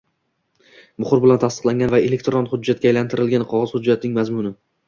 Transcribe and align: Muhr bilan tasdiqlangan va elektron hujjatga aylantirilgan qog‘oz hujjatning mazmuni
Muhr 1.03 1.21
bilan 1.25 1.41
tasdiqlangan 1.43 1.93
va 1.97 2.01
elektron 2.07 2.49
hujjatga 2.55 2.91
aylantirilgan 2.93 3.49
qog‘oz 3.55 3.75
hujjatning 3.79 4.21
mazmuni 4.21 4.57